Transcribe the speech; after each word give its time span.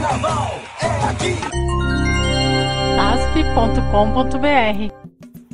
Carnaval 0.00 0.60
é 0.80 0.86
aqui. 1.10 1.36
asp.com.br 2.98 4.97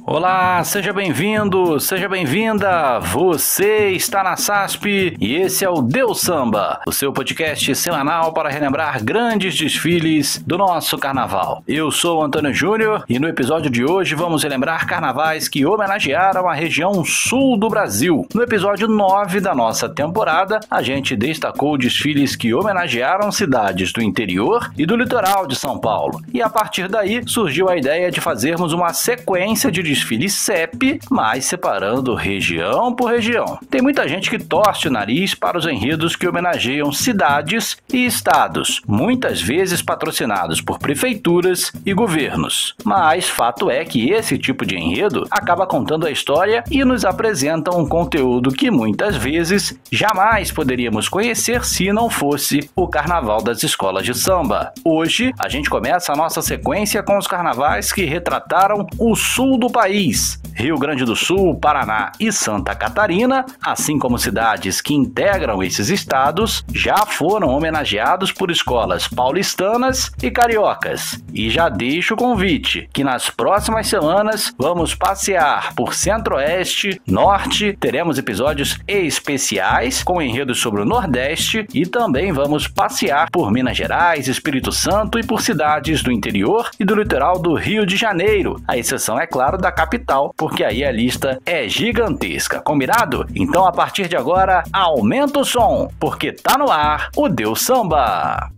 Olá, 0.07 0.63
seja 0.63 0.93
bem-vindo, 0.93 1.81
seja 1.81 2.11
bem-vinda. 2.11 2.99
Você 3.01 3.89
está 3.93 4.23
na 4.23 4.37
SASP 4.37 5.17
e 5.19 5.35
esse 5.35 5.65
é 5.65 5.71
o 5.71 5.81
Deus 5.81 6.21
Samba, 6.21 6.83
o 6.87 6.93
seu 6.93 7.11
podcast 7.11 7.75
semanal 7.75 8.31
para 8.31 8.51
relembrar 8.51 9.03
grandes 9.03 9.57
desfiles 9.57 10.45
do 10.47 10.59
nosso 10.59 10.99
carnaval. 10.99 11.65
Eu 11.67 11.91
sou 11.91 12.23
Antônio 12.23 12.53
Júnior 12.53 13.03
e 13.09 13.19
no 13.19 13.27
episódio 13.27 13.71
de 13.71 13.83
hoje 13.83 14.15
vamos 14.15 14.43
relembrar 14.43 14.87
carnavais 14.87 15.49
que 15.49 15.65
homenagearam 15.65 16.51
a 16.51 16.53
região 16.53 17.03
sul 17.03 17.57
do 17.57 17.71
Brasil. 17.71 18.29
No 18.35 18.43
episódio 18.43 18.87
9 18.87 19.41
da 19.41 19.55
nossa 19.55 19.89
temporada, 19.89 20.61
a 20.71 20.83
gente 20.83 21.17
destacou 21.17 21.79
desfiles 21.79 22.37
que 22.37 22.53
homenagearam 22.53 23.33
cidades 23.33 23.91
do 23.91 24.03
interior 24.03 24.71
e 24.77 24.85
do 24.85 24.97
litoral 24.97 25.47
de 25.47 25.57
São 25.57 25.79
Paulo. 25.79 26.21
E 26.31 26.43
a 26.43 26.51
partir 26.51 26.89
daí 26.89 27.23
surgiu 27.27 27.71
a 27.71 27.77
ideia 27.79 28.11
de 28.11 28.21
fazermos 28.21 28.75
uma 28.75 28.93
sequência 28.93 29.73
de 29.73 29.94
desfile 29.95 30.29
CEP, 30.29 30.99
mas 31.09 31.45
separando 31.45 32.17
região 32.17 32.93
por 32.93 33.11
região. 33.11 33.59
Tem 33.71 33.81
muita 33.81 34.09
gente 34.09 34.29
que 34.29 34.41
torce 34.41 34.89
o 34.89 34.91
nariz 34.91 35.37
para 35.37 35.57
os 35.57 35.67
enredos 35.67 36.17
que 36.17 36.27
homenageiam 36.27 36.91
cidades 36.91 37.77
e 37.93 38.05
estados, 38.05 38.83
muitas 38.89 39.41
vezes 39.41 39.81
patrocinados 39.81 40.61
por 40.61 40.81
prefeituras 40.81 41.71
e 41.87 41.95
governos. 41.95 42.75
Mas 42.85 43.29
fato 43.29 43.71
é 43.71 43.85
que 43.85 44.11
esse 44.11 44.37
tipo 44.37 44.67
de 44.67 44.77
enredo 44.77 45.27
acaba 45.31 45.65
contando 45.65 46.07
a 46.07 46.11
história 46.11 46.65
e 46.69 46.85
nos 46.85 47.05
apresenta 47.05 47.75
um 47.75 47.87
conteúdo 47.87 48.51
que 48.51 48.73
muitas 48.73 49.15
vezes 49.15 49.79
jamais 49.93 50.51
poderíamos 50.51 51.09
conhecer 51.09 51.65
se 51.65 51.93
não 51.93 52.11
fosse 52.11 52.69
o 52.75 52.89
carnaval 52.89 53.41
das 53.41 53.63
escolas 53.63 54.05
de 54.05 54.15
samba. 54.15 54.73
Hoje 54.85 55.33
a 55.39 55.49
gente 55.49 55.71
começa 55.71 56.13
a 56.13 56.17
nossa 56.17 56.43
sequência 56.43 57.01
com 57.01 57.17
os 57.17 57.29
carnavais 57.29 57.93
que 57.93 58.05
retrataram 58.05 58.87
o 58.99 59.15
sul 59.15 59.57
do 59.57 59.71
país 59.71 59.84
país. 59.85 60.41
Rio 60.55 60.79
Grande 60.79 61.05
do 61.05 61.17
Sul, 61.17 61.57
Paraná 61.57 62.13
e 62.19 62.31
Santa 62.31 62.75
Catarina, 62.77 63.45
assim 63.61 63.99
como 63.99 64.19
cidades 64.19 64.81
que 64.81 64.95
integram 64.95 65.63
esses 65.63 65.91
estados, 65.91 66.65
já 66.73 67.05
foram 67.05 67.49
homenageados 67.49 68.31
por 68.31 68.53
escolas 68.53 69.09
paulistanas 69.09 70.13
e 70.23 70.31
cariocas. 70.31 71.21
E 71.33 71.51
já 71.51 71.69
deixo 71.69 72.15
o 72.15 72.17
convite 72.17 72.89
que 72.93 73.03
nas 73.03 73.29
próximas 73.29 73.89
semanas 73.89 74.55
vamos 74.57 74.95
passear 74.95 75.75
por 75.75 75.93
Centro-Oeste, 75.93 77.01
Norte, 77.05 77.77
teremos 77.81 78.17
episódios 78.17 78.79
especiais 78.87 80.05
com 80.05 80.23
enredos 80.23 80.61
sobre 80.61 80.83
o 80.83 80.87
Nordeste 80.87 81.67
e 81.75 81.85
também 81.85 82.33
vamos 82.33 82.69
passear 82.69 83.29
por 83.31 83.51
Minas 83.51 83.77
Gerais, 83.77 84.29
Espírito 84.29 84.71
Santo 84.71 85.19
e 85.19 85.27
por 85.27 85.43
cidades 85.43 86.01
do 86.01 86.13
interior 86.13 86.71
e 86.79 86.85
do 86.85 86.95
litoral 86.95 87.41
do 87.41 87.55
Rio 87.55 87.85
de 87.85 87.97
Janeiro, 87.97 88.63
a 88.69 88.79
exceção, 88.79 89.19
é 89.19 89.27
claro, 89.27 89.59
da 89.59 89.73
capital, 89.75 90.33
porque 90.37 90.65
aí 90.65 90.85
a 90.85 90.93
lista 90.93 91.39
é 91.45 91.69
gigantesca, 91.69 92.61
combinado? 92.61 93.27
Então 93.35 93.67
a 93.67 93.73
partir 93.73 94.09
de 94.09 94.17
agora, 94.17 94.63
aumenta 94.73 95.41
o 95.41 95.45
som, 95.45 95.91
porque 95.99 96.33
tá 96.33 96.57
no 96.57 96.71
ar 96.71 97.11
o 97.17 97.29
Deus 97.29 97.63
Samba. 97.63 98.51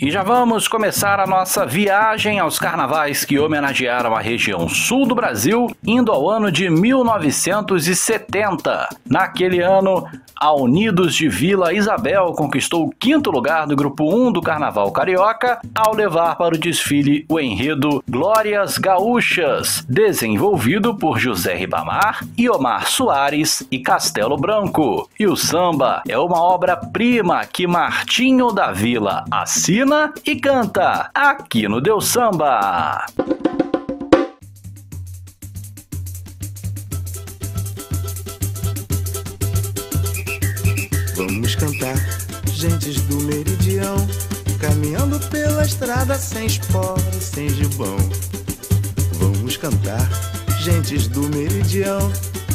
E 0.00 0.10
já 0.10 0.24
vamos 0.24 0.66
começar 0.66 1.20
a 1.20 1.26
nossa 1.26 1.64
viagem 1.64 2.40
aos 2.40 2.58
carnavais 2.58 3.24
que 3.24 3.38
homenagearam 3.38 4.16
a 4.16 4.20
região 4.20 4.68
sul 4.68 5.06
do 5.06 5.14
Brasil, 5.14 5.70
indo 5.86 6.10
ao 6.10 6.28
ano 6.28 6.50
de 6.50 6.68
1970. 6.68 8.88
Naquele 9.08 9.60
ano, 9.60 10.04
a 10.36 10.52
Unidos 10.52 11.14
de 11.14 11.28
Vila 11.28 11.72
Isabel 11.72 12.32
conquistou 12.32 12.86
o 12.86 12.90
quinto 12.90 13.30
lugar 13.30 13.68
do 13.68 13.76
Grupo 13.76 14.12
1 14.12 14.32
do 14.32 14.42
Carnaval 14.42 14.90
Carioca 14.90 15.60
ao 15.74 15.94
levar 15.94 16.36
para 16.36 16.56
o 16.56 16.58
desfile 16.58 17.24
o 17.28 17.38
enredo 17.38 18.02
Glórias 18.10 18.76
Gaúchas, 18.76 19.86
desenvolvido 19.88 20.96
por 20.96 21.18
José 21.18 21.54
Ribamar, 21.54 22.24
Omar 22.52 22.88
Soares 22.88 23.64
e 23.70 23.78
Castelo 23.78 24.36
Branco. 24.36 25.08
E 25.18 25.26
o 25.26 25.34
samba 25.36 26.02
é 26.08 26.18
uma 26.18 26.42
obra-prima 26.42 27.46
que 27.46 27.66
Martinho 27.66 28.52
da 28.52 28.70
Vila 28.72 29.24
assina 29.84 30.12
e 30.24 30.36
canta 30.36 31.10
aqui 31.14 31.68
no 31.68 31.80
Deus 31.80 32.06
Samba. 32.06 33.06
Vamos 41.16 41.54
cantar, 41.54 41.96
gentes 42.46 43.00
do 43.02 43.20
meridião, 43.22 43.96
caminhando 44.60 45.20
pela 45.28 45.62
estrada 45.62 46.14
sem 46.14 46.46
espora, 46.46 47.12
sem 47.12 47.48
gibão. 47.50 47.96
Vamos 49.14 49.56
cantar, 49.56 50.08
gentes 50.60 51.06
do 51.08 51.28
meridião, 51.28 52.10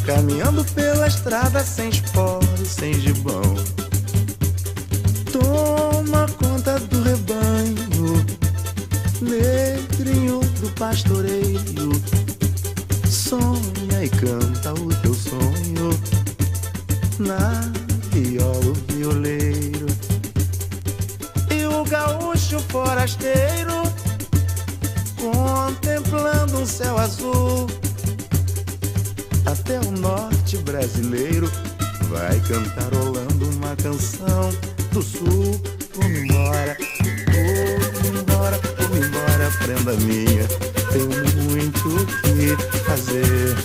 caminhando 0.06 0.66
pela 0.74 1.08
estrada 1.08 1.64
sem 1.64 1.90
espora, 1.90 2.66
sem 2.66 2.94
gibão. 2.94 3.56
Toma 6.10 6.28
conta 6.40 6.80
do 6.80 7.04
rebanho, 7.04 8.26
negrinho 9.22 10.40
do 10.60 10.72
pastoreio. 10.72 11.92
Sonha 13.08 14.04
e 14.04 14.10
canta 14.10 14.74
o 14.74 14.90
teu 15.04 15.14
sonho 15.14 15.92
na 17.20 17.72
viola, 18.10 18.74
violeiro. 18.88 19.86
E 21.52 21.68
o 21.68 21.84
gaúcho 21.84 22.60
forasteiro, 22.70 23.84
contemplando 25.16 26.58
um 26.58 26.66
céu 26.66 26.98
azul. 26.98 27.68
Até 29.46 29.80
o 29.80 29.92
norte 29.92 30.58
brasileiro 30.58 31.52
vai 32.10 32.40
cantarolando 32.40 33.48
uma 33.52 33.76
canção 33.76 34.50
do 34.92 35.04
sul. 35.04 35.79
Vou 36.00 36.10
embora, 36.10 36.78
vou 38.02 38.22
embora, 38.22 38.60
vou 38.88 38.98
embora, 38.98 39.52
prenda 39.60 39.94
minha. 40.06 40.48
Tenho 40.94 41.10
muito 41.44 41.90
o 41.90 42.06
que 42.06 42.78
fazer. 42.86 43.58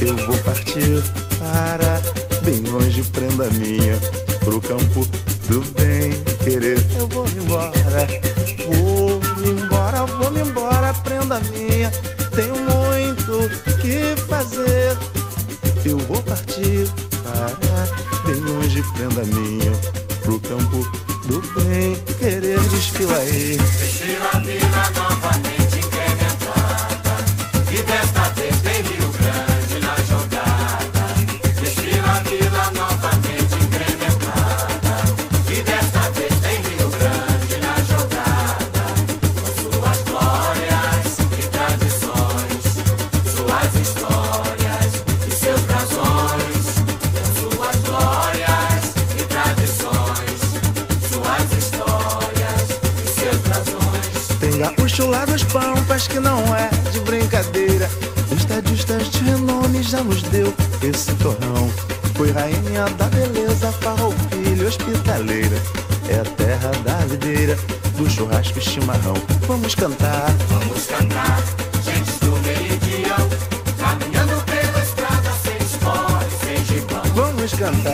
Eu 0.00 0.16
vou 0.26 0.38
partir 0.38 1.02
para 1.38 2.00
bem 2.42 2.60
longe, 2.62 3.02
prenda 3.12 3.50
minha, 3.50 3.98
pro 4.42 4.58
campo 4.62 5.06
do 5.48 5.60
bem 5.72 6.12
querer. 6.42 6.78
Eu 6.98 7.06
vou 7.08 7.28
me 7.28 7.44
embora, 7.44 8.06
vou 8.66 9.20
me 9.36 9.60
embora, 9.60 10.06
vou 10.06 10.30
me 10.30 10.40
embora, 10.40 10.94
prenda 10.94 11.40
minha. 11.40 11.92
É 66.10 66.18
a 66.18 66.24
terra 66.24 66.72
da 66.84 66.96
videira, 67.06 67.56
do 67.96 68.10
churrasco 68.10 68.58
e 68.58 68.60
chimarrão. 68.60 69.14
Vamos 69.46 69.76
cantar, 69.76 70.28
Vamos 70.48 70.86
cantar, 70.86 71.40
gente 71.84 72.10
do 72.18 72.32
meridião, 72.40 73.28
caminhando 73.78 74.44
pela 74.44 74.82
estrada 74.82 75.30
sem 75.44 75.56
espora 75.58 76.26
e 76.26 76.44
sem 76.44 76.64
gibão. 76.64 77.02
vamos 77.14 77.52
cantar. 77.52 77.89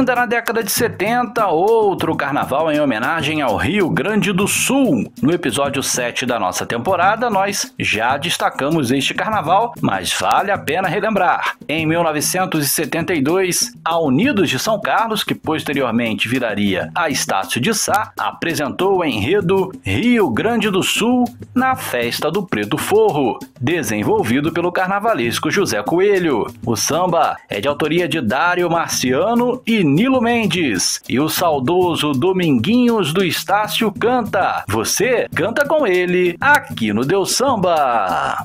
Ainda 0.00 0.14
na 0.14 0.24
década 0.24 0.64
de 0.64 0.72
70, 0.72 1.46
outro 1.48 2.16
carnaval 2.16 2.72
em 2.72 2.80
homenagem 2.80 3.42
ao 3.42 3.54
Rio 3.56 3.90
Grande 3.90 4.32
do 4.32 4.48
Sul. 4.48 5.12
No 5.20 5.30
episódio 5.30 5.82
7 5.82 6.24
da 6.24 6.40
nossa 6.40 6.64
temporada, 6.64 7.28
nós 7.28 7.74
já 7.78 8.16
destacamos 8.16 8.90
este 8.90 9.12
carnaval, 9.12 9.74
mas 9.78 10.10
vale 10.18 10.50
a 10.50 10.56
pena 10.56 10.88
relembrar. 10.88 11.54
Em 11.72 11.86
1972, 11.86 13.72
a 13.84 13.96
Unidos 14.00 14.50
de 14.50 14.58
São 14.58 14.80
Carlos, 14.80 15.22
que 15.22 15.36
posteriormente 15.36 16.26
viraria 16.26 16.90
a 16.96 17.08
Estácio 17.08 17.60
de 17.60 17.72
Sá, 17.72 18.10
apresentou 18.18 18.98
o 18.98 19.04
enredo 19.04 19.70
Rio 19.80 20.28
Grande 20.30 20.68
do 20.68 20.82
Sul 20.82 21.26
na 21.54 21.76
Festa 21.76 22.28
do 22.28 22.42
Preto 22.42 22.76
Forro, 22.76 23.38
desenvolvido 23.60 24.50
pelo 24.52 24.72
carnavalesco 24.72 25.48
José 25.48 25.80
Coelho. 25.80 26.44
O 26.66 26.74
samba 26.74 27.36
é 27.48 27.60
de 27.60 27.68
autoria 27.68 28.08
de 28.08 28.20
Dário 28.20 28.68
Marciano 28.68 29.62
e 29.64 29.84
Nilo 29.84 30.20
Mendes, 30.20 31.00
e 31.08 31.20
o 31.20 31.28
saudoso 31.28 32.10
Dominguinhos 32.10 33.12
do 33.12 33.24
Estácio 33.24 33.92
canta. 33.92 34.64
Você 34.66 35.28
canta 35.32 35.64
com 35.64 35.86
ele 35.86 36.36
aqui 36.40 36.92
no 36.92 37.04
Deu 37.04 37.24
Samba. 37.24 38.44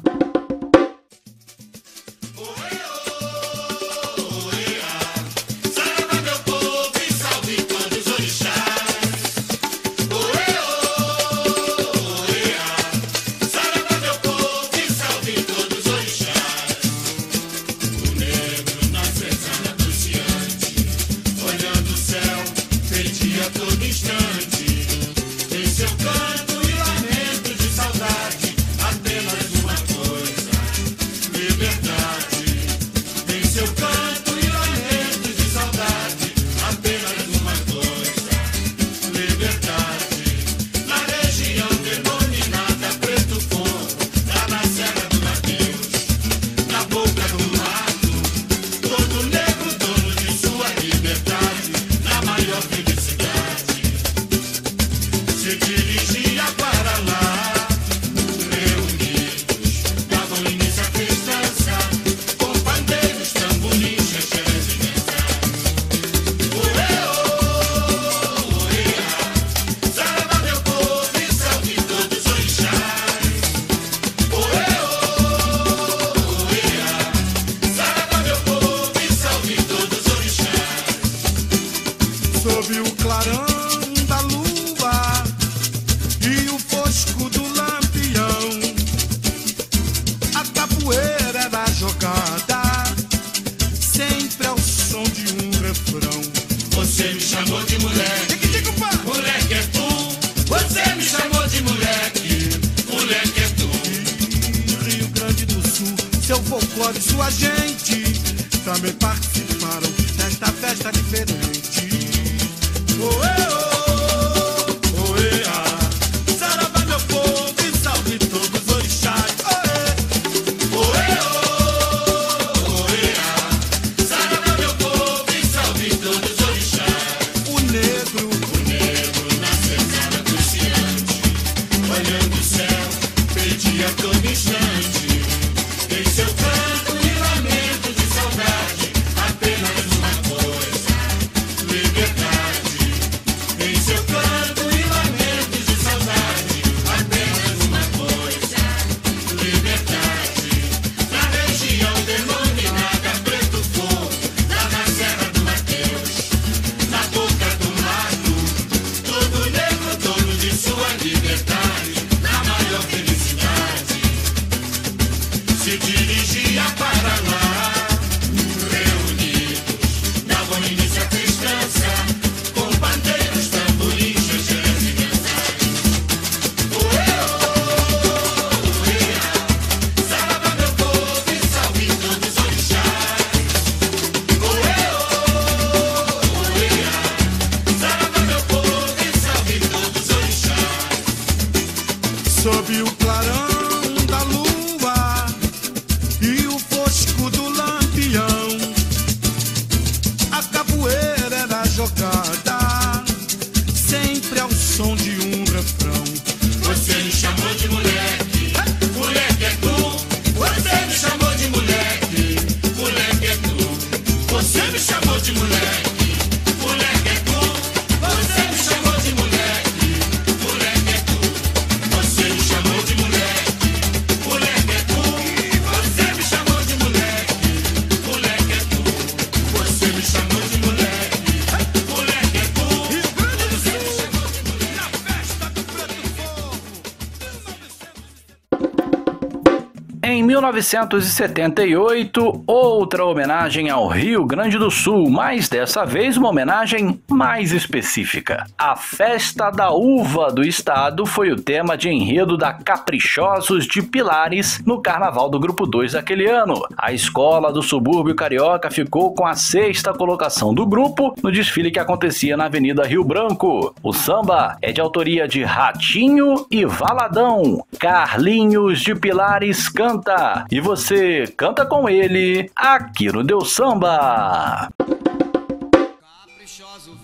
1978, 240.55 242.43
outra 242.47 243.03
homenagem 243.03 243.69
ao 243.69 243.89
Rio 243.89 244.25
Grande 244.25 244.57
do 244.57 244.71
Sul, 244.71 245.09
mas 245.09 245.49
dessa 245.49 245.83
vez 245.83 246.15
uma 246.15 246.29
homenagem 246.29 246.93
mais 247.15 247.53
específica. 247.53 248.45
A 248.57 248.75
Festa 248.75 249.49
da 249.49 249.71
Uva 249.71 250.31
do 250.31 250.43
Estado 250.43 251.05
foi 251.05 251.31
o 251.31 251.37
tema 251.37 251.77
de 251.77 251.89
enredo 251.89 252.37
da 252.37 252.51
Caprichosos 252.51 253.65
de 253.65 253.81
Pilares 253.81 254.61
no 254.65 254.81
Carnaval 254.81 255.29
do 255.29 255.39
Grupo 255.39 255.65
2 255.65 255.93
daquele 255.93 256.29
ano. 256.29 256.61
A 256.77 256.91
escola 256.91 257.53
do 257.53 257.63
subúrbio 257.63 258.13
carioca 258.15 258.69
ficou 258.69 259.13
com 259.15 259.25
a 259.25 259.33
sexta 259.33 259.93
colocação 259.93 260.53
do 260.53 260.65
grupo 260.65 261.15
no 261.23 261.31
desfile 261.31 261.71
que 261.71 261.79
acontecia 261.79 262.35
na 262.35 262.45
Avenida 262.45 262.85
Rio 262.85 263.03
Branco. 263.03 263.73
O 263.81 263.93
samba 263.93 264.57
é 264.61 264.73
de 264.73 264.81
autoria 264.81 265.25
de 265.25 265.41
Ratinho 265.41 266.45
e 266.51 266.65
Valadão. 266.65 267.65
Carlinhos 267.79 268.81
de 268.81 268.93
Pilares 268.93 269.69
canta 269.69 270.45
e 270.51 270.59
você 270.59 271.33
canta 271.37 271.65
com 271.65 271.87
ele 271.87 272.51
aqui 272.53 273.09
no 273.09 273.23
Deu 273.23 273.39
Samba. 273.41 274.69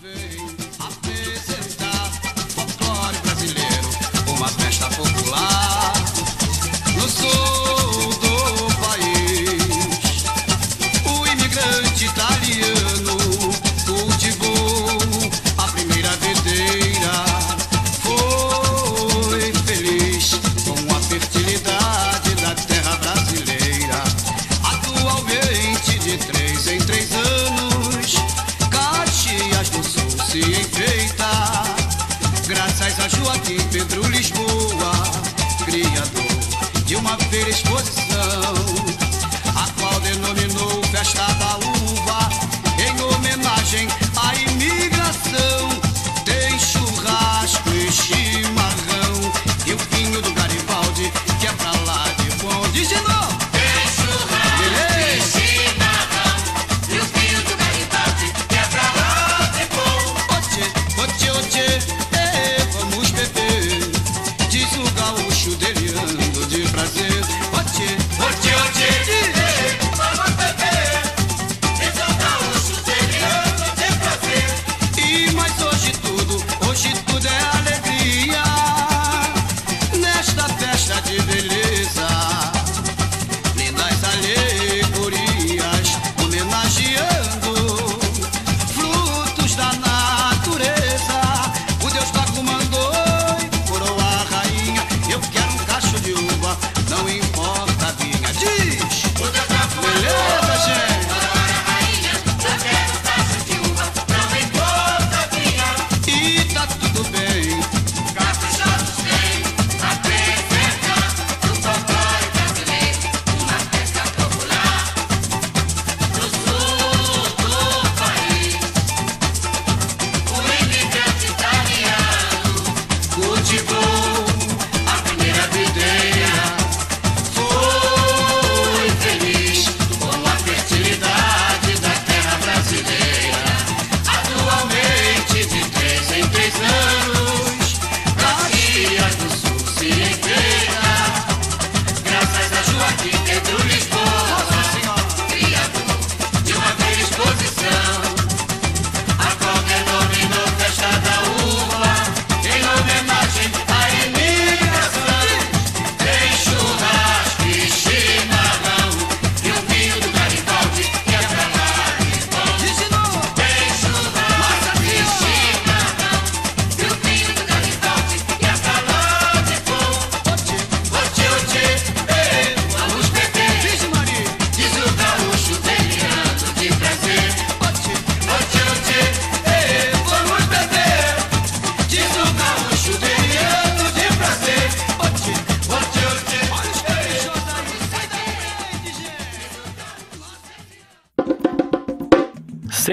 face. 0.02 0.41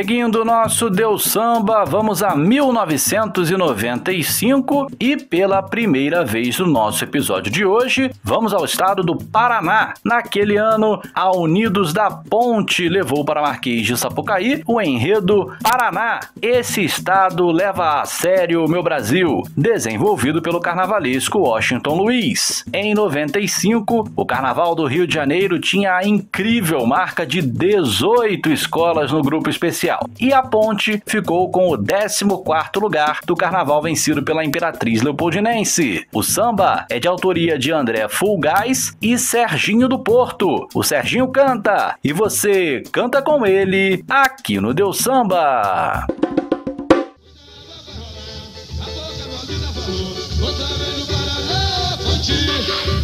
Seguindo 0.10 0.42
o 0.42 0.46
nosso 0.46 0.89
Deus 0.89 1.25
Samba, 1.25 1.86
vamos 1.86 2.24
a 2.24 2.36
1995 2.36 4.88
e 5.00 5.16
pela 5.16 5.62
primeira 5.62 6.25
vez 6.25 6.58
no 6.58 6.66
nosso 6.66 7.04
episódio 7.04 7.51
de 7.51 7.63
hoje, 7.63 8.10
vamos 8.24 8.51
ao 8.51 8.66
estado 8.66 9.04
do 9.04 9.16
Paraná. 9.16 9.94
Naquele 10.04 10.58
ano, 10.58 11.00
a 11.13 11.32
Unidos 11.38 11.94
da 11.94 12.10
Ponte 12.10 12.89
levou 12.89 13.24
para 13.24 13.44
Marquês 13.44 13.86
de 13.86 13.96
Sapucaí 13.96 14.63
o 14.66 14.82
enredo 14.82 15.56
Paraná. 15.62 16.22
Esse 16.42 16.84
estado 16.84 17.51
leva 17.51 18.01
a 18.01 18.06
sério 18.06 18.66
o 18.66 18.68
meu 18.68 18.82
Brasil, 18.82 19.44
desenvolvido 19.56 20.42
pelo 20.42 20.60
carnavalesco 20.60 21.38
Washington 21.38 21.96
Luiz. 21.96 22.66
Em 22.74 22.96
95, 22.96 24.10
o 24.16 24.25
Carnaval 24.25 24.74
do 24.74 24.88
Rio 24.88 25.06
de 25.06 25.13
Janeiro 25.13 25.60
tinha 25.60 25.94
a 25.94 26.04
incrível 26.04 26.84
marca 26.88 27.28
de 27.28 27.44
18 27.44 28.50
escolas 28.50 29.12
no 29.12 29.22
grupo 29.22 29.51
especial. 29.51 29.99
E 30.20 30.34
a 30.34 30.41
Ponte 30.41 31.01
ficou 31.06 31.50
com 31.51 31.70
o 31.70 31.77
14º 31.77 32.79
lugar 32.82 33.20
do 33.25 33.36
carnaval 33.36 33.82
vencido 33.82 34.24
pela 34.24 34.44
Imperatriz 34.44 35.01
Leopoldinense. 35.01 36.06
O 36.13 36.22
samba 36.22 36.86
é 36.89 37.00
de 37.00 37.08
autoria 37.08 37.58
de 37.58 37.72
André 37.72 38.08
Fulgaz 38.08 38.96
e 39.01 39.18
Serginho 39.18 39.88
do 39.88 40.00
Porto. 40.00 40.68
O 40.74 40.84
Serginho 40.84 41.27
canta 41.27 41.96
e 42.03 42.12
você 42.13 42.84
canta 42.91 43.22
com 43.22 43.46
ele 43.46 44.03
aqui 44.10 44.60
no 44.60 44.74
Deus 44.74 44.98
Samba. 45.00 46.08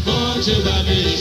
Fonte 0.03 0.61
da 0.61 0.83
misturada, 0.83 1.14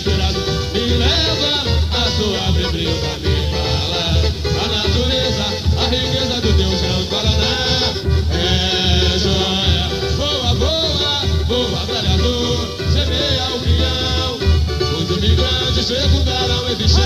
boa, 15.84 16.08
boa, 16.08 16.24
trabalhador, 16.24 16.64
semeia 16.64 16.64
o 16.64 16.64
pinhão. 16.64 16.64
Os 16.64 16.64
imigrantes 16.64 16.64
Segundalão 16.64 16.70
e 16.70 16.74
bichão, 16.76 17.02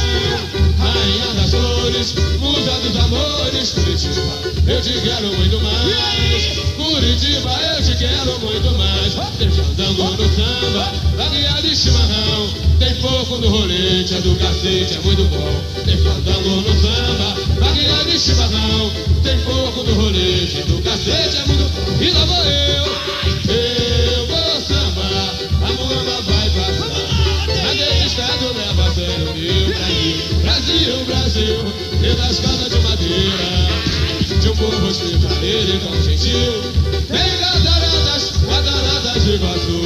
rainha 0.79 1.35
das 1.35 1.51
flores, 1.51 2.15
musa 2.39 2.71
dos 2.81 2.97
amores, 2.97 3.71
Curitiba, 3.73 4.23
eu 4.67 4.81
te 4.81 4.93
quero 5.01 5.27
muito 5.37 5.61
mais. 5.61 6.59
Curitiba, 6.77 7.51
eu 7.75 7.83
te 7.83 7.97
quero 7.97 8.39
muito 8.39 8.71
mais. 8.79 9.15
Tem 9.37 9.51
fandango 9.51 10.05
no 10.05 10.29
samba, 10.29 10.93
vagueia 11.17 11.61
de 11.61 11.75
chimarrão. 11.75 12.49
Tem 12.79 12.95
fogo 12.95 13.39
no 13.39 13.49
rolete, 13.49 14.15
é 14.15 14.21
do 14.21 14.37
cacete, 14.37 14.95
é 14.95 15.01
muito 15.01 15.25
bom. 15.25 15.61
Tem 15.85 15.97
fandango 15.97 16.49
no 16.49 16.81
samba, 16.81 17.35
vagueia 17.59 18.05
de 18.05 18.19
chimarrão. 18.19 18.93
Tem 19.25 19.39
fogo 19.41 19.83
no 19.83 19.95
rolete, 19.95 20.59
é 20.59 20.63
do 20.63 20.81
cacete, 20.83 21.37
é 21.37 21.47
muito 21.47 21.65
bom. 21.65 21.97
E 22.01 22.11
lá 22.11 22.25
vou 22.27 22.45
eu, 22.45 23.55
eu 23.55 23.78
estado 28.19 28.53
leva 28.53 28.85
a 28.85 28.95
sério 28.95 29.33
meu 29.33 29.69
Brasil. 29.69 30.41
Brasil, 30.43 31.05
Brasil, 31.07 31.57
e 32.03 32.15
das 32.17 32.41
casas 32.41 32.69
de 32.69 32.81
madeira 32.81 33.69
de 34.41 34.49
um 34.49 34.57
povo 34.57 34.87
hospitaleiro 34.87 35.77
e 35.77 35.79
tão 35.79 36.03
gentil. 36.03 36.63
Tem 37.07 37.39
cataratas, 37.39 38.33
cataratas 38.49 39.25
de 39.25 39.35
Iguaçu, 39.35 39.83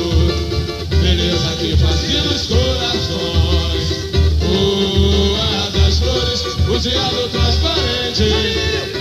beleza 1.03 1.57
que 1.59 1.77
fascina 1.77 2.33
os 2.33 2.47
corações. 2.47 4.01
Rua 4.41 5.71
das 5.73 5.99
flores, 5.99 6.43
o 6.69 6.79
diabo 6.79 7.29
transparente, 7.29 8.31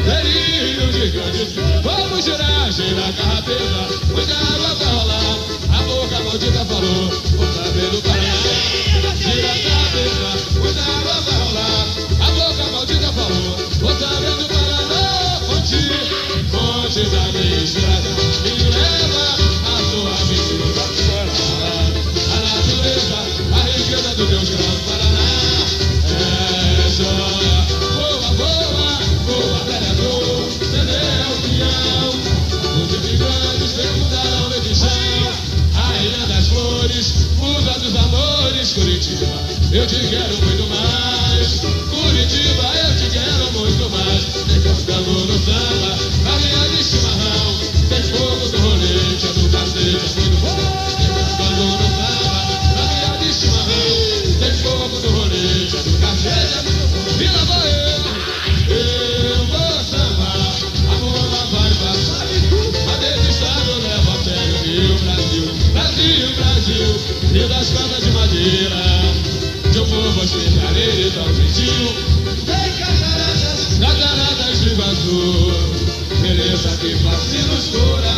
delírio 0.04 0.92
gigante. 0.92 1.56
Vamos 1.84 2.26
girar, 2.26 2.72
girar 2.72 3.14
carrapeta, 3.14 4.14
muita 4.14 4.34
água 4.34 4.76
vai 4.76 4.94
rolar. 4.94 5.38
A 5.74 5.84
boca 5.84 6.20
maldita 6.20 6.66
falou, 6.66 7.10
vou 7.38 7.54
saber 7.54 7.90
do 7.92 8.02
Paraná. 9.22 9.32
Gira 9.34 9.52
a 9.52 9.86
cabeça, 9.86 10.60
muita 10.60 10.82
água 10.82 11.22
vai 11.22 11.34
rolar. 11.34 11.41
Fascina 77.72 78.11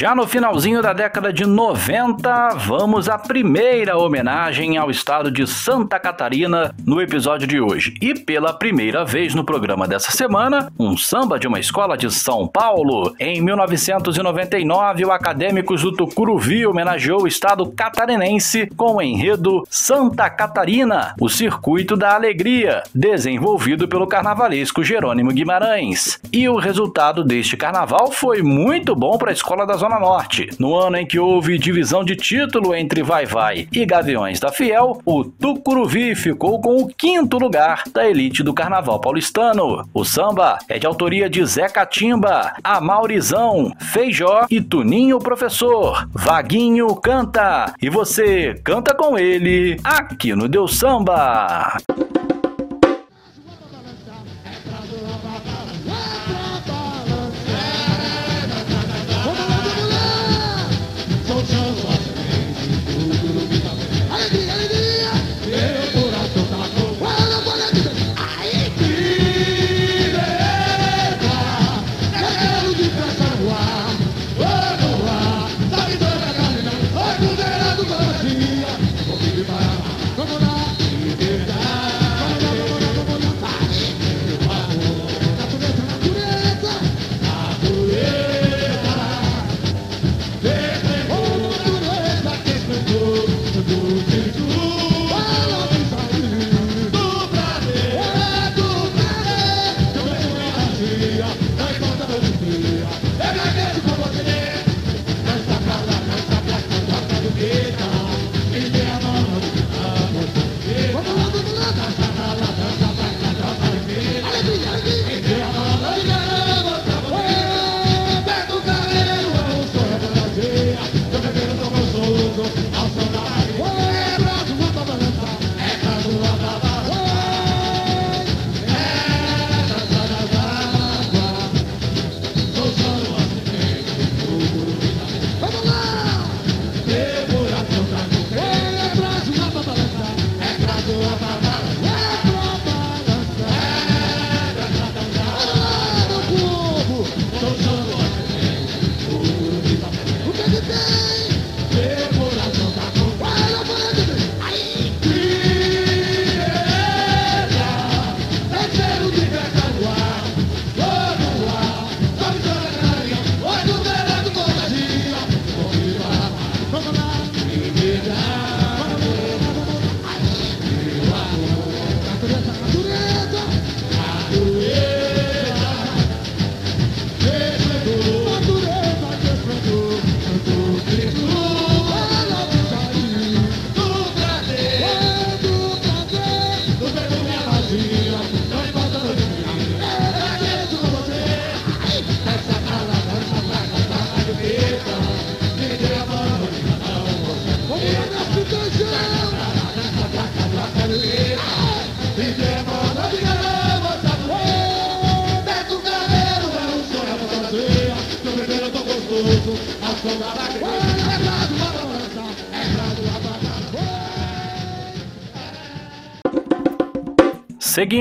Já 0.00 0.14
no 0.14 0.26
finalzinho 0.26 0.80
da 0.80 0.94
década 0.94 1.30
de 1.30 1.44
90, 1.44 2.54
vamos 2.56 3.06
à 3.06 3.18
primeira 3.18 3.98
homenagem 3.98 4.78
ao 4.78 4.90
estado 4.90 5.30
de 5.30 5.46
Santa 5.46 6.00
Catarina 6.00 6.74
no 6.86 7.02
episódio 7.02 7.46
de 7.46 7.60
hoje. 7.60 7.92
E 8.00 8.14
pela 8.14 8.54
primeira 8.54 9.04
vez 9.04 9.34
no 9.34 9.44
programa 9.44 9.86
dessa 9.86 10.10
semana, 10.10 10.72
um 10.78 10.96
samba 10.96 11.38
de 11.38 11.46
uma 11.46 11.60
escola 11.60 11.98
de 11.98 12.10
São 12.10 12.48
Paulo. 12.48 13.14
Em 13.20 13.42
1999, 13.42 15.04
o 15.04 15.12
Acadêmicos 15.12 15.82
do 15.82 15.92
Tucuruvi 15.92 16.66
homenageou 16.66 17.24
o 17.24 17.28
estado 17.28 17.70
catarinense 17.70 18.68
com 18.74 18.94
o 18.94 19.02
enredo 19.02 19.66
Santa 19.68 20.30
Catarina, 20.30 21.14
o 21.20 21.28
Circuito 21.28 21.94
da 21.94 22.14
Alegria, 22.14 22.82
desenvolvido 22.94 23.86
pelo 23.86 24.06
carnavalesco 24.06 24.82
Jerônimo 24.82 25.30
Guimarães. 25.30 26.18
E 26.32 26.48
o 26.48 26.56
resultado 26.56 27.22
deste 27.22 27.54
carnaval 27.54 28.10
foi 28.10 28.40
muito 28.40 28.96
bom 28.96 29.18
para 29.18 29.28
a 29.28 29.34
escola 29.34 29.66
da 29.66 29.76
Zona 29.76 29.89
Norte. 29.98 30.50
No 30.58 30.76
ano 30.76 30.96
em 30.96 31.06
que 31.06 31.18
houve 31.18 31.58
divisão 31.58 32.04
de 32.04 32.14
título 32.14 32.74
entre 32.74 33.02
Vai 33.02 33.26
Vai 33.26 33.66
e 33.72 33.84
Gaviões 33.86 34.38
da 34.38 34.52
Fiel, 34.52 35.00
o 35.04 35.24
Tucuruvi 35.24 36.14
ficou 36.14 36.60
com 36.60 36.76
o 36.76 36.86
quinto 36.86 37.38
lugar 37.38 37.84
da 37.92 38.08
elite 38.08 38.42
do 38.42 38.54
carnaval 38.54 39.00
paulistano. 39.00 39.88
O 39.92 40.04
samba 40.04 40.58
é 40.68 40.78
de 40.78 40.86
autoria 40.86 41.28
de 41.28 41.44
Zé 41.44 41.68
Catimba, 41.68 42.52
Amaurizão, 42.62 43.72
Feijó 43.80 44.46
e 44.50 44.60
Tuninho 44.60 45.18
Professor. 45.18 46.06
Vaguinho 46.12 46.94
canta 46.96 47.74
e 47.80 47.88
você 47.88 48.54
canta 48.62 48.94
com 48.94 49.18
ele 49.18 49.80
aqui 49.82 50.34
no 50.34 50.48
Deus 50.48 50.78
Samba. 50.78 51.78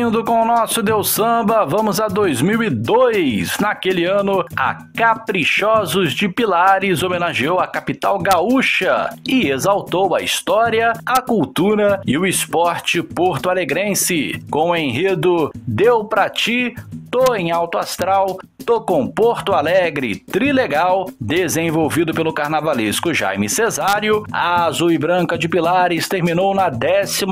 Seguindo 0.09 0.23
com 0.23 0.41
o 0.41 0.45
nosso 0.45 0.81
Deus 0.81 1.11
Samba, 1.11 1.67
vamos 1.67 1.99
a 1.99 2.07
2002. 2.07 3.59
Naquele 3.59 4.05
ano, 4.05 4.43
a 4.55 4.73
Caprichosos 4.97 6.13
de 6.13 6.27
Pilares 6.27 7.03
homenageou 7.03 7.59
a 7.59 7.67
capital 7.67 8.17
gaúcha 8.17 9.15
e 9.27 9.51
exaltou 9.51 10.15
a 10.15 10.21
história, 10.23 10.93
a 11.05 11.21
cultura 11.21 12.01
e 12.07 12.17
o 12.17 12.25
esporte 12.25 13.03
porto-alegrense, 13.03 14.43
com 14.49 14.71
o 14.71 14.75
enredo 14.75 15.51
Deu 15.67 16.03
Pra 16.03 16.27
Ti, 16.27 16.73
Tô 17.11 17.33
em 17.33 17.51
Alto 17.51 17.77
Astral, 17.77 18.37
Com 18.69 19.08
Porto 19.08 19.53
Alegre, 19.53 20.15
Trilegal, 20.15 21.10
desenvolvido 21.19 22.13
pelo 22.13 22.32
carnavalesco 22.32 23.13
Jaime 23.13 23.49
Cesário, 23.49 24.23
a 24.32 24.65
Azul 24.65 24.91
e 24.91 24.97
Branca 24.97 25.39
de 25.39 25.49
Pilares 25.49 26.08
terminou 26.08 26.53
na 26.53 26.69
12 26.69 27.25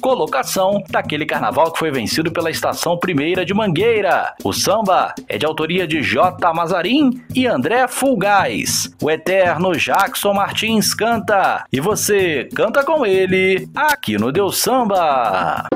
colocação 0.00 0.82
daquele 0.88 1.26
carnaval 1.26 1.70
que 1.70 1.78
foi 1.78 1.90
vencido 1.90 2.32
pela 2.32 2.50
Estação 2.50 2.96
Primeira 2.96 3.44
de 3.44 3.52
Mangueira. 3.52 4.34
O 4.42 4.52
samba 4.52 5.14
é 5.28 5.36
de 5.36 5.44
autoria 5.44 5.86
de 5.86 6.02
J. 6.02 6.52
Mazarim 6.54 7.22
e 7.34 7.46
André 7.46 7.86
Fulgais. 7.86 8.90
O 9.02 9.10
eterno 9.10 9.76
Jackson 9.76 10.32
Martins 10.32 10.94
canta 10.94 11.66
e 11.70 11.80
você 11.80 12.48
canta 12.54 12.82
com 12.82 13.04
ele 13.04 13.68
aqui 13.74 14.16
no 14.16 14.32
Deus 14.32 14.56
Samba. 14.56 15.66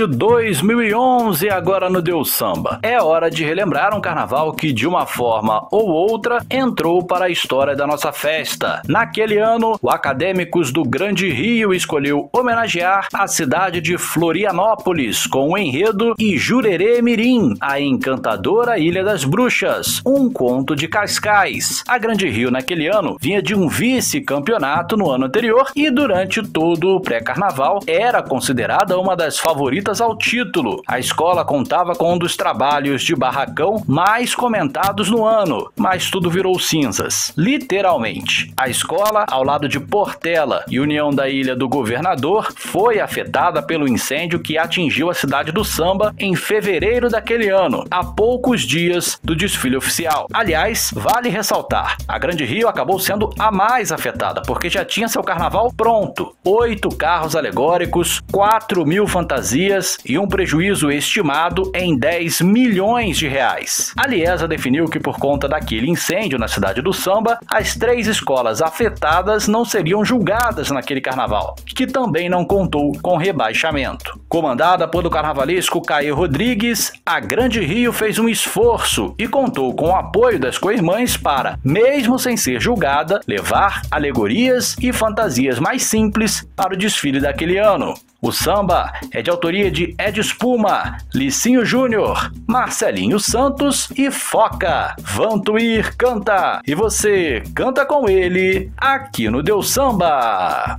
De 0.00 0.06
2011 0.06 1.50
agora 1.50 1.90
no 1.90 2.00
Deus 2.00 2.32
Samba. 2.32 2.78
É 2.82 3.02
hora 3.02 3.30
de 3.30 3.44
relembrar 3.44 3.94
um 3.94 4.00
carnaval 4.00 4.52
que 4.54 4.72
de 4.72 4.88
uma 4.88 5.04
forma 5.04 5.66
ou 5.70 5.88
outra 5.88 6.44
entrou 6.50 7.04
para 7.04 7.26
a 7.26 7.30
história 7.30 7.76
da 7.76 7.86
nossa 7.86 8.12
festa. 8.12 8.82
Naquele 8.88 9.38
ano, 9.38 9.78
o 9.80 9.90
Acadêmicos 9.90 10.72
do 10.72 10.82
Grande 10.82 11.28
Rio 11.30 11.72
escolheu 11.72 12.28
homenagear 12.32 13.08
a 13.12 13.26
cidade 13.26 13.80
de 13.80 13.96
Florianópolis 13.96 15.26
com 15.26 15.50
o 15.50 15.58
enredo 15.58 16.14
e 16.18 16.36
Jurerê 16.36 17.00
Mirim, 17.02 17.54
a 17.60 17.80
encantadora 17.80 18.78
Ilha 18.78 19.04
das 19.04 19.24
Bruxas, 19.24 20.00
um 20.04 20.30
conto 20.30 20.74
de 20.74 20.88
Cascais. 20.88 21.84
A 21.86 21.98
Grande 21.98 22.28
Rio 22.28 22.50
naquele 22.50 22.86
ano 22.86 23.16
vinha 23.20 23.42
de 23.42 23.54
um 23.54 23.68
vice-campeonato 23.68 24.96
no 24.96 25.10
ano 25.10 25.26
anterior 25.26 25.70
e 25.76 25.90
durante 25.90 26.42
todo 26.42 26.96
o 26.96 27.00
pré-carnaval 27.00 27.80
era 27.86 28.22
considerada 28.22 28.98
uma 28.98 29.16
das 29.16 29.38
favoritas 29.38 30.00
ao 30.00 30.16
título. 30.16 30.82
A 30.86 30.98
escola 30.98 31.44
contava 31.44 31.94
com 31.94 32.14
um 32.14 32.18
dos 32.18 32.36
trabalhos 32.36 33.02
de 33.02 33.14
barracão 33.14 33.82
mais 33.86 34.34
comentados 34.34 35.10
no 35.10 35.24
ano, 35.24 35.59
mas 35.76 36.10
tudo 36.10 36.30
virou 36.30 36.58
cinzas. 36.58 37.32
Literalmente, 37.36 38.52
a 38.56 38.68
escola 38.68 39.24
ao 39.28 39.44
lado 39.44 39.68
de 39.68 39.80
Portela 39.80 40.64
e 40.68 40.80
União 40.80 41.10
da 41.10 41.28
Ilha 41.28 41.56
do 41.56 41.68
Governador 41.68 42.52
foi 42.56 43.00
afetada 43.00 43.62
pelo 43.62 43.88
incêndio 43.88 44.40
que 44.40 44.58
atingiu 44.58 45.10
a 45.10 45.14
cidade 45.14 45.52
do 45.52 45.64
Samba 45.64 46.14
em 46.18 46.34
fevereiro 46.34 47.08
daquele 47.08 47.48
ano, 47.48 47.84
a 47.90 48.04
poucos 48.04 48.62
dias 48.62 49.18
do 49.22 49.34
desfile 49.34 49.76
oficial. 49.76 50.26
Aliás, 50.32 50.90
vale 50.94 51.28
ressaltar, 51.28 51.96
a 52.06 52.18
Grande 52.18 52.44
Rio 52.44 52.68
acabou 52.68 52.98
sendo 52.98 53.30
a 53.38 53.50
mais 53.50 53.92
afetada, 53.92 54.42
porque 54.42 54.68
já 54.68 54.84
tinha 54.84 55.08
seu 55.08 55.22
carnaval 55.22 55.72
pronto. 55.76 56.34
Oito 56.44 56.88
carros 56.88 57.34
alegóricos, 57.34 58.20
4 58.30 58.84
mil 58.84 59.06
fantasias 59.06 59.98
e 60.04 60.18
um 60.18 60.28
prejuízo 60.28 60.90
estimado 60.90 61.70
em 61.74 61.96
10 61.96 62.40
milhões 62.42 63.18
de 63.18 63.28
reais. 63.28 63.92
A 63.96 64.06
Liesa 64.06 64.46
definiu 64.46 64.86
que 64.86 65.00
por 65.00 65.18
conta 65.18 65.48
daquele 65.50 65.90
incêndio 65.90 66.38
na 66.38 66.48
cidade 66.48 66.80
do 66.80 66.92
samba, 66.92 67.38
as 67.46 67.74
três 67.74 68.06
escolas 68.06 68.62
afetadas 68.62 69.46
não 69.46 69.64
seriam 69.64 70.04
julgadas 70.04 70.70
naquele 70.70 71.00
carnaval, 71.00 71.56
que 71.66 71.86
também 71.86 72.28
não 72.28 72.44
contou 72.44 72.92
com 73.02 73.18
rebaixamento. 73.18 74.18
Comandada 74.28 74.88
pelo 74.88 75.10
carnavalesco 75.10 75.82
Caio 75.82 76.14
Rodrigues, 76.14 76.92
a 77.04 77.20
Grande 77.20 77.60
Rio 77.60 77.92
fez 77.92 78.18
um 78.18 78.28
esforço 78.28 79.14
e 79.18 79.28
contou 79.28 79.74
com 79.74 79.88
o 79.88 79.96
apoio 79.96 80.38
das 80.38 80.56
co-irmãs 80.56 81.16
para, 81.16 81.58
mesmo 81.64 82.18
sem 82.18 82.36
ser 82.36 82.60
julgada, 82.60 83.20
levar 83.26 83.82
alegorias 83.90 84.76
e 84.80 84.92
fantasias 84.92 85.58
mais 85.58 85.82
simples 85.82 86.48
para 86.54 86.74
o 86.74 86.76
desfile 86.76 87.20
daquele 87.20 87.58
ano. 87.58 87.94
O 88.22 88.30
samba 88.30 88.92
é 89.12 89.22
de 89.22 89.30
autoria 89.30 89.70
de 89.70 89.94
Ed 89.98 90.20
Espuma, 90.20 90.98
Licinho 91.14 91.64
Júnior, 91.64 92.30
Marcelinho 92.46 93.18
Santos 93.18 93.88
e 93.96 94.10
Foca. 94.10 94.94
Vantuir 95.00 95.96
canta 95.96 96.60
e 96.66 96.74
você 96.74 97.42
canta 97.54 97.86
com 97.86 98.08
ele 98.10 98.70
aqui 98.76 99.30
no 99.30 99.42
Deu 99.42 99.62
Samba. 99.62 100.78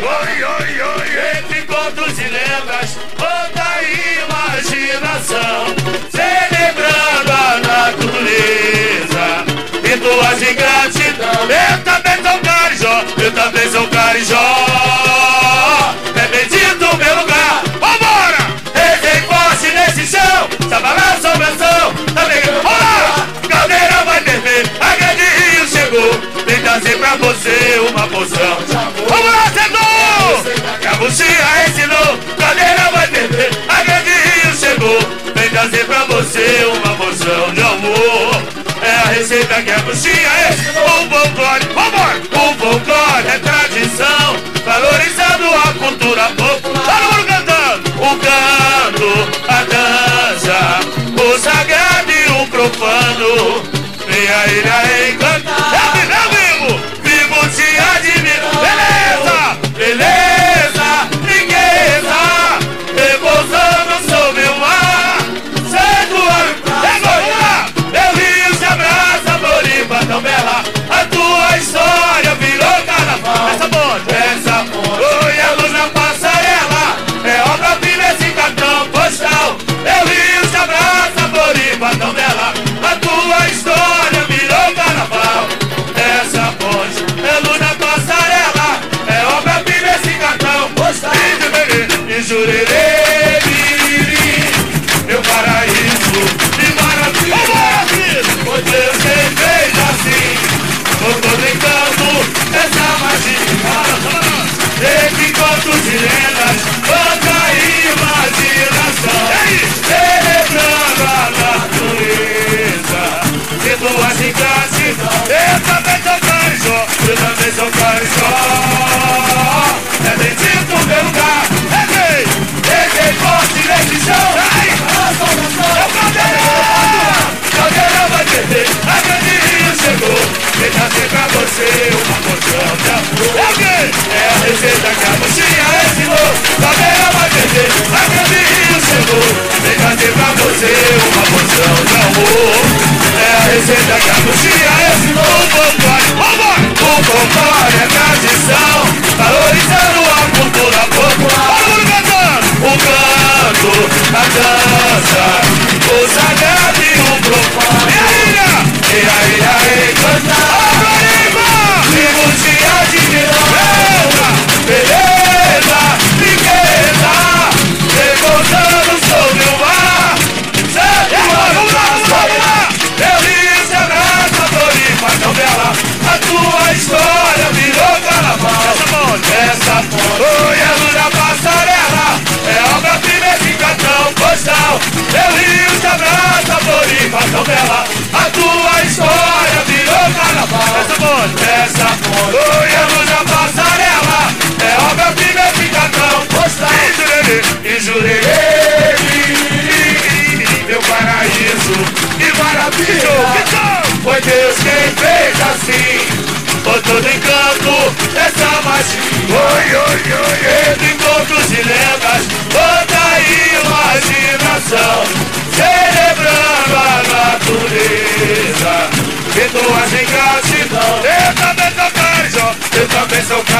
Oi, 0.00 0.04
oi, 0.04 0.80
oi, 0.80 1.08
entre 1.38 1.62
contos 1.62 2.16
e 2.18 2.28
lendas, 2.28 2.96
toda 3.16 3.62
a 3.64 3.82
imaginação, 4.22 5.74
celebrando 6.08 7.32
a 7.32 7.58
natureza, 7.66 9.26
E 9.82 9.96
de 10.38 10.54
gratidão. 10.54 11.48
Eu 11.50 11.82
também 11.82 12.22
sou 12.22 12.38
carijó, 12.38 13.04
eu 13.18 13.32
também 13.32 13.70
sou 13.72 13.88
carijó. 13.88 14.56
É 16.14 16.28
bendito 16.28 16.84
o 16.84 16.96
meu 16.96 17.16
lugar, 17.16 17.62
vambora! 17.80 18.46
Rezei 18.72 19.20
forte 19.22 19.72
nesse 19.72 20.06
chão, 20.16 20.48
sabalá, 20.70 21.18
sobração, 21.20 21.92
tá 22.14 22.22
pegando 22.24 22.62
Vambora, 22.62 23.26
caldeira 23.48 24.04
vai 24.04 24.20
ferver, 24.20 24.70
a 24.80 24.94
grande 24.94 25.24
rio 25.24 25.66
chegou, 25.66 26.20
vem 26.46 26.60
trazer 26.62 26.96
pra 26.98 27.16
você 27.16 27.80
uma 27.90 28.07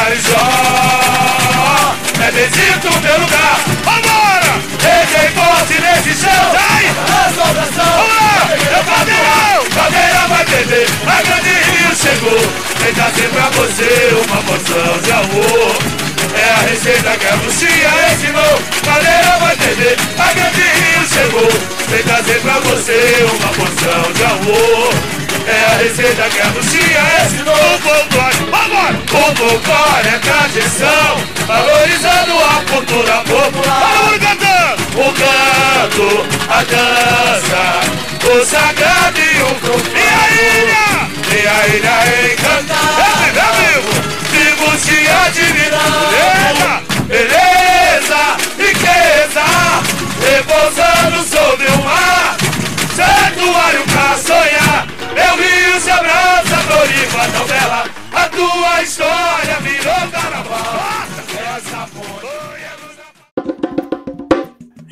carijó. 0.09 0.40
É 2.21 2.31
Bezito 2.33 2.88
meu 3.01 3.21
lugar. 3.21 3.61
Vambora! 3.85 4.53
Reguei 4.81 5.31
forte 5.33 5.75
nesse 5.81 6.21
chão. 6.21 6.53
Sai! 6.53 6.85
Vamos 7.07 7.77
lá! 7.77 8.49
Eu 8.77 8.85
cadeirão! 8.85 9.64
Cadeira 9.75 10.29
vai 10.29 10.44
beber. 10.47 10.88
A 11.07 11.23
grande 11.23 11.51
rio 11.51 11.94
chegou. 11.94 12.40
Vem 12.81 12.94
trazer 12.94 13.29
pra 13.29 13.51
você 13.51 14.23
uma 14.27 14.42
porção 14.42 14.99
de 15.03 15.12
amor. 15.12 15.77
É 16.35 16.51
a 16.51 16.71
receita 16.71 17.16
que 17.18 17.27
a 17.27 17.37
bruxinha 17.37 17.90
ensinou. 18.12 18.62
Cadeira 18.85 19.38
vai 19.40 19.57
beber. 19.57 19.97
A 20.18 20.33
grande 20.33 20.62
rio 20.62 21.07
chegou. 21.07 21.51
Vem 21.88 22.03
trazer 22.03 22.40
pra 22.40 22.55
você 22.61 23.27
uma 23.38 23.49
porção 23.53 24.12
de 24.14 24.25
amor. 24.25 25.38
É 25.49 25.65
a 25.65 25.79
receita 25.79 26.29
que 26.29 26.41
a 26.41 26.45
bruxinha 26.49 27.01
ensinou 27.25 27.55
O 27.55 27.79
folclore, 27.79 28.37
agora! 28.53 29.01
O 29.01 29.35
folclore 29.35 30.09
é 30.09 30.19
tradição 30.19 31.25
Valorizando 31.47 32.35
a 32.45 32.63
cultura 32.71 33.17
popular 33.25 34.19
cantando! 34.21 34.83
O 34.95 35.09
canto, 35.15 36.27
a 36.51 36.63
dança 36.65 37.65
O 38.31 38.45
sagrado 38.45 39.19
e 39.19 39.43
o 39.43 39.55
profano 39.55 39.97
E 39.97 40.07
a 40.07 40.29
ilha! 40.37 40.89
E 41.31 41.47
a 41.47 41.67
ilha 41.69 41.97
encantada 42.33 43.09
É 43.25 43.73
vivo, 43.73 43.93
vivo 44.31 44.69
te 44.77 44.99
admirando 45.09 46.19
Beleza, 47.07 48.21
riqueza 48.59 49.47
Repousando 50.21 51.19
sobre 51.27 51.69
o 51.69 51.79
mar 51.85 52.37
Santuário 52.95 53.85
Floripa 56.57 57.29
tão 57.33 57.47
bela 57.47 57.85
A 58.13 58.29
tua 58.29 58.83
história 58.83 59.61
virou 59.61 59.78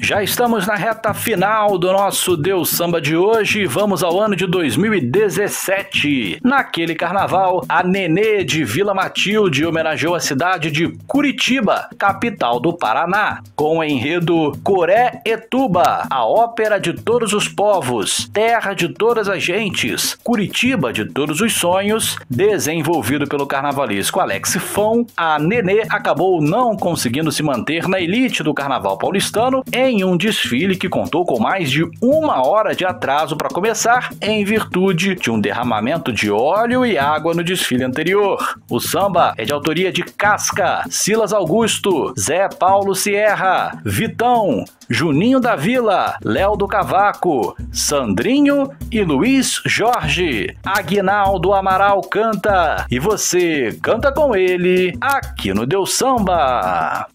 Já 0.07 0.23
estamos 0.23 0.69
na 0.69 0.77
reta 0.77 1.13
final 1.13 1.77
do 1.77 1.93
nosso 1.93 2.37
Deus 2.37 2.71
Samba 2.71 3.01
de 3.01 3.17
hoje 3.17 3.67
vamos 3.67 4.05
ao 4.05 4.21
ano 4.21 4.37
de 4.37 4.47
2017. 4.47 6.39
Naquele 6.45 6.95
carnaval, 6.95 7.65
a 7.69 7.83
Nenê 7.83 8.45
de 8.45 8.63
Vila 8.63 8.95
Matilde 8.95 9.67
homenageou 9.67 10.15
a 10.15 10.21
cidade 10.21 10.71
de 10.71 10.97
Curitiba, 11.09 11.89
capital 11.99 12.61
do 12.61 12.73
Paraná, 12.73 13.43
com 13.57 13.79
o 13.79 13.83
enredo 13.85 14.53
Coré 14.63 15.21
Etuba, 15.25 16.07
a 16.09 16.25
ópera 16.25 16.79
de 16.79 16.93
todos 16.93 17.33
os 17.33 17.49
povos, 17.49 18.31
terra 18.33 18.75
de 18.75 18.89
todas 18.91 19.29
as 19.29 19.43
gentes, 19.43 20.17
Curitiba 20.23 20.93
de 20.93 21.05
todos 21.05 21.41
os 21.41 21.53
sonhos, 21.53 22.17
desenvolvido 22.31 23.27
pelo 23.27 23.45
carnavalesco 23.45 24.21
Alex 24.21 24.55
Fon, 24.55 25.05
a 25.17 25.37
Nenê 25.41 25.83
acabou 25.91 26.41
não 26.41 26.77
conseguindo 26.77 27.33
se 27.33 27.43
manter 27.43 27.89
na 27.89 28.01
elite 28.01 28.45
do 28.45 28.55
carnaval 28.55 28.97
paulistano 28.97 29.65
em 29.73 29.96
em 29.97 30.05
um 30.05 30.17
desfile 30.17 30.77
que 30.77 30.89
contou 30.89 31.25
com 31.25 31.41
mais 31.41 31.71
de 31.71 31.85
uma 32.03 32.47
hora 32.47 32.75
de 32.75 32.85
atraso 32.85 33.37
para 33.37 33.49
começar, 33.49 34.11
em 34.21 34.45
virtude 34.45 35.15
de 35.15 35.31
um 35.31 35.41
derramamento 35.41 36.13
de 36.13 36.31
óleo 36.31 36.85
e 36.85 36.99
água 36.99 37.33
no 37.35 37.43
desfile 37.43 37.85
anterior. 37.85 38.59
O 38.71 38.79
samba 38.79 39.33
é 39.39 39.45
de 39.45 39.53
autoria 39.53 39.91
de 39.91 40.03
Casca, 40.03 40.85
Silas 40.91 41.33
Augusto, 41.33 42.13
Zé 42.19 42.49
Paulo 42.49 42.95
Sierra, 42.95 43.81
Vitão, 43.85 44.65
Juninho 44.89 45.41
da 45.41 45.57
Vila, 45.57 46.17
Léo 46.23 46.57
do 46.57 46.69
Cavaco, 46.69 47.57
Sandrinho 47.73 48.71
e 48.91 49.03
Luiz 49.03 49.61
Jorge. 49.65 50.57
Aguinaldo 50.65 51.53
Amaral 51.53 52.01
canta 52.03 52.87
e 52.91 52.99
você 52.99 53.77
canta 53.83 54.13
com 54.13 54.37
ele 54.37 54.97
aqui 55.01 55.53
no 55.53 55.67
Deus 55.67 55.95
Samba. 55.95 57.07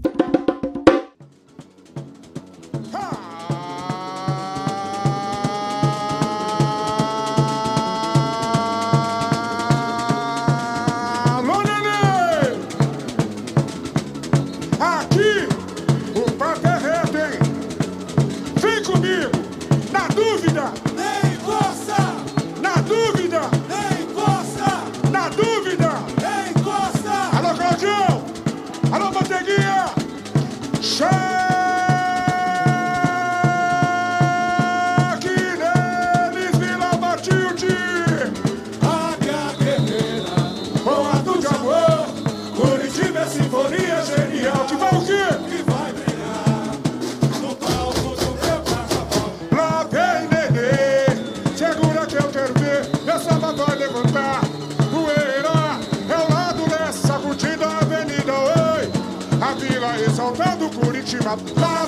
Curitiba. 61.32 61.81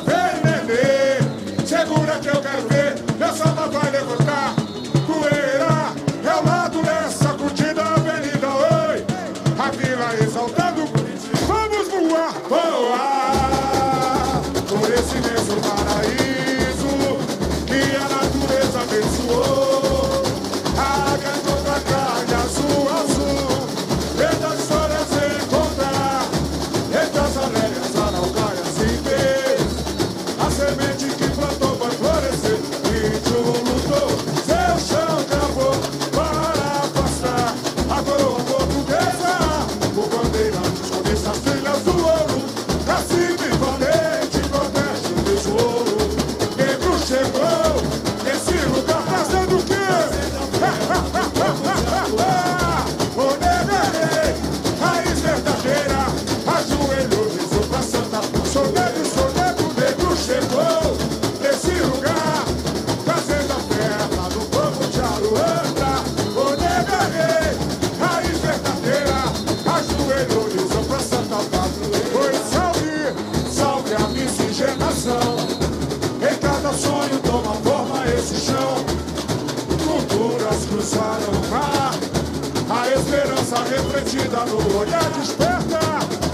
Esperança 83.54 83.64
refletida 83.64 84.46
no 84.46 84.80
olhar 84.80 85.10
desperta, 85.12 85.80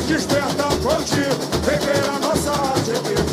desperta 0.08 0.64
contigo, 0.82 1.36
rever 1.66 2.10
a 2.10 2.20
nossa 2.20 2.52
arte 2.52 3.29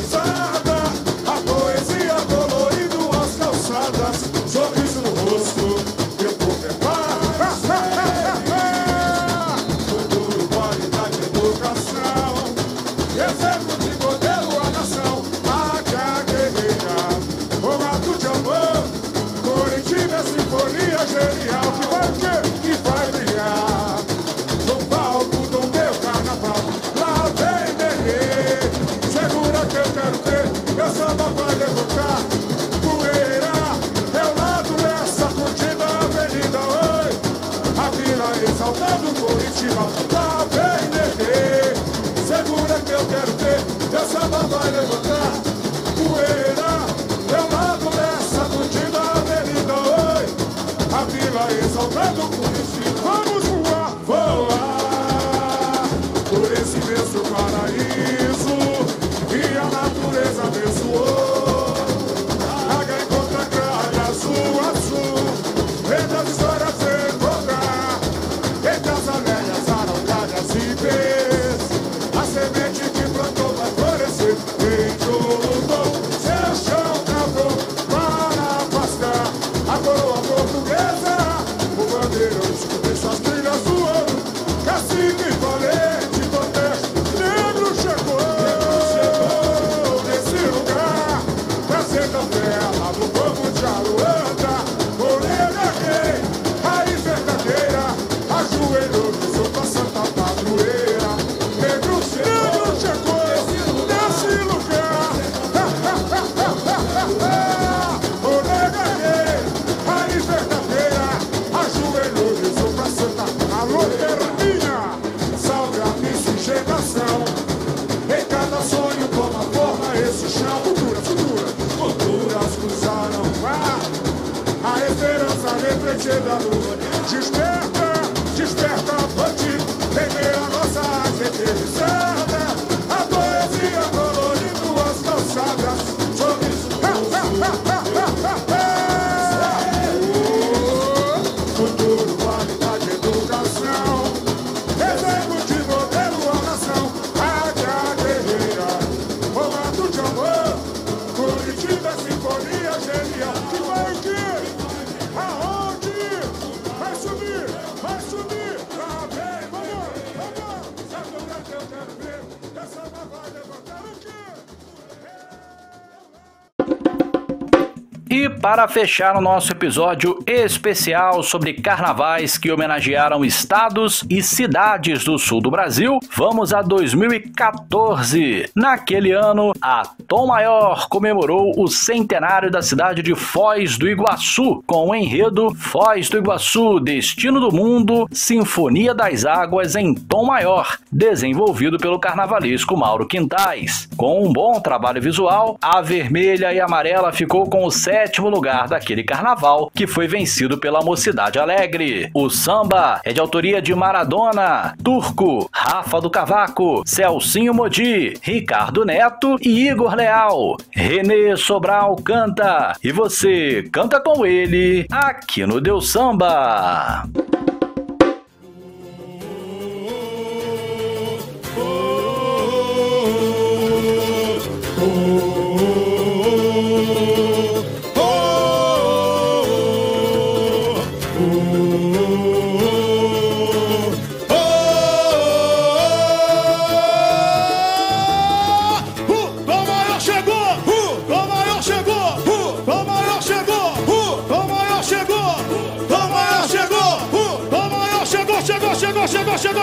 E 168.16 168.30
para 168.30 168.66
fechar 168.66 169.14
o 169.14 169.20
nosso 169.20 169.52
episódio 169.52 170.18
especial 170.26 171.22
sobre 171.22 171.52
carnavais 171.52 172.38
que 172.38 172.50
homenagearam 172.50 173.22
estados 173.22 174.02
e 174.08 174.22
cidades 174.22 175.04
do 175.04 175.18
sul 175.18 175.42
do 175.42 175.50
Brasil, 175.50 175.98
vamos 176.16 176.54
a 176.54 176.62
2014. 176.62 178.48
Naquele 178.56 179.12
ano, 179.12 179.52
a 179.60 179.82
Tom 180.08 180.28
Maior 180.28 180.88
comemorou 180.88 181.52
o 181.58 181.68
centenário 181.68 182.50
da 182.50 182.62
cidade 182.62 183.02
de 183.02 183.14
Foz 183.14 183.76
do 183.76 183.86
Iguaçu, 183.86 184.64
com 184.66 184.88
o 184.88 184.94
enredo 184.94 185.54
Foz 185.54 186.08
do 186.08 186.16
Iguaçu, 186.16 186.80
Destino 186.80 187.38
do 187.38 187.54
Mundo, 187.54 188.08
Sinfonia 188.10 188.94
das 188.94 189.26
Águas 189.26 189.76
em 189.76 189.94
Tom 189.94 190.24
Maior, 190.24 190.78
desenvolvido 190.90 191.76
pelo 191.76 192.00
carnavalesco 192.00 192.78
Mauro 192.78 193.06
Quintais. 193.06 193.86
Com 193.94 194.26
um 194.26 194.32
bom 194.32 194.58
trabalho 194.58 195.02
visual, 195.02 195.58
a 195.60 195.82
vermelha 195.82 196.50
e 196.54 196.58
amarela 196.58 197.12
ficou 197.12 197.44
com 197.44 197.66
o 197.66 197.70
sétimo 198.06 198.30
lugar 198.30 198.68
daquele 198.68 199.02
carnaval, 199.02 199.70
que 199.74 199.84
foi 199.84 200.06
vencido 200.06 200.58
pela 200.58 200.80
Mocidade 200.80 201.40
Alegre. 201.40 202.08
O 202.14 202.30
samba 202.30 203.00
é 203.04 203.12
de 203.12 203.20
autoria 203.20 203.60
de 203.60 203.74
Maradona, 203.74 204.76
Turco, 204.82 205.48
Rafa 205.52 206.00
do 206.00 206.08
Cavaco, 206.08 206.82
Celcinho 206.86 207.52
Modi, 207.52 208.14
Ricardo 208.22 208.84
Neto 208.84 209.36
e 209.42 209.68
Igor 209.68 209.96
Leal. 209.96 210.56
Renê 210.70 211.36
Sobral 211.36 211.96
canta 211.96 212.76
e 212.82 212.92
você 212.92 213.68
canta 213.72 214.00
com 214.00 214.24
ele 214.24 214.86
aqui 214.88 215.44
no 215.44 215.60
Deus 215.60 215.90
Samba. 215.90 217.08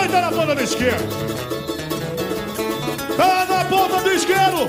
Tá 0.08 0.20
na 0.20 0.30
ponta 0.30 0.54
do 0.54 0.62
esquerdo. 0.62 1.08
Tá 3.16 3.46
na 3.48 3.64
ponta 3.64 4.02
do 4.02 4.10
esquerdo! 4.10 4.68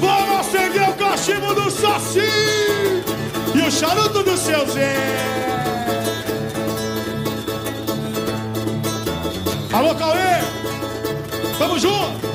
Vamos 0.00 0.40
acender 0.40 0.88
o 0.88 0.94
cachimbo 0.94 1.54
do 1.54 1.70
Saci! 1.70 2.20
E 3.54 3.60
o 3.60 3.70
charuto 3.70 4.22
do 4.22 4.36
seu 4.36 4.66
Zé! 4.66 4.96
Alô, 9.72 9.94
Cauê! 9.94 10.42
Tamo 11.58 11.78
junto! 11.78 12.26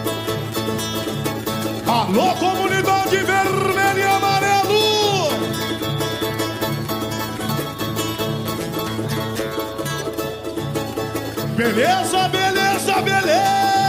Alô, 1.88 2.34
comunidade 2.36 3.18
vermelho 3.18 4.00
e 4.00 4.04
amarelo! 4.04 5.32
Beleza, 11.56 12.28
beleza, 12.30 12.41
beleza! 13.02 13.81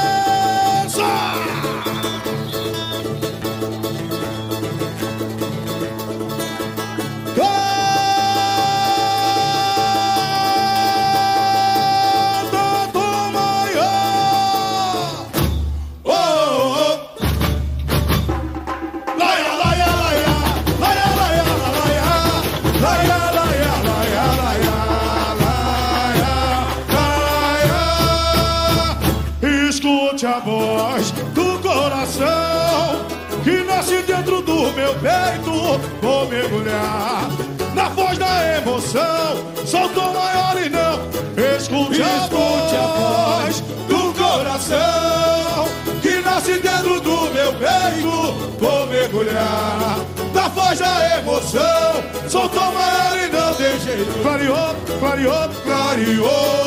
Vou 36.03 36.29
mergulhar 36.29 37.31
na 37.75 37.89
voz 37.89 38.19
da 38.19 38.59
emoção. 38.59 39.53
Sou 39.65 39.89
tom 39.91 40.13
maior 40.13 40.55
e 40.63 40.69
não 40.69 41.57
escute, 41.57 42.03
a 42.03 42.27
voz 42.27 43.61
do 43.89 44.13
coração 44.13 45.69
que 46.03 46.21
nasce 46.21 46.59
dentro 46.59 47.01
do 47.01 47.31
meu 47.33 47.53
peito. 47.55 48.35
Vou 48.61 48.87
mergulhar 48.89 49.97
na 50.35 50.49
voz 50.49 50.79
da 50.79 51.19
emoção. 51.19 52.05
Sou 52.29 52.47
tom 52.51 52.73
maior 52.73 53.17
e 53.17 53.33
não 53.35 53.55
tem 53.55 53.81
jeito. 53.81 54.23
Clareou, 54.23 54.75
clareou, 55.01 55.49
clareou. 55.65 56.63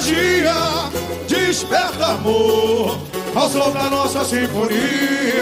magia, 0.00 0.54
desperta 1.28 2.06
amor 2.06 2.98
ao 3.34 3.48
som 3.50 3.70
da 3.70 3.90
nossa 3.90 4.24
sinfonia. 4.24 5.39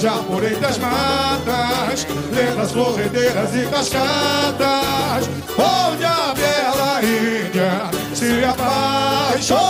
Vamos 0.00 0.02
viajar 0.02 0.22
por 0.24 0.42
entre 0.42 0.66
as 0.66 0.78
matas, 0.78 2.06
lendas, 2.32 2.72
corredeiras 2.72 3.54
e 3.54 3.66
cascatas, 3.66 5.28
onde 5.58 6.04
a 6.04 6.34
bela 6.34 7.02
Índia 7.02 7.90
se 8.14 8.42
apaixonou. 8.44 9.60